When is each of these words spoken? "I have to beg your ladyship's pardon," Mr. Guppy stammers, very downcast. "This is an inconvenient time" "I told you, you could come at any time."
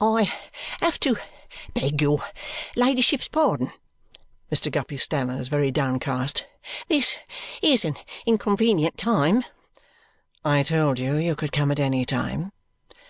"I 0.00 0.32
have 0.80 0.98
to 1.00 1.18
beg 1.74 2.00
your 2.00 2.24
ladyship's 2.74 3.28
pardon," 3.28 3.70
Mr. 4.50 4.72
Guppy 4.72 4.96
stammers, 4.96 5.48
very 5.48 5.70
downcast. 5.70 6.46
"This 6.88 7.18
is 7.60 7.84
an 7.84 7.96
inconvenient 8.24 8.96
time" 8.96 9.44
"I 10.42 10.62
told 10.62 10.98
you, 10.98 11.16
you 11.16 11.36
could 11.36 11.52
come 11.52 11.70
at 11.70 11.80
any 11.80 12.06
time." 12.06 12.52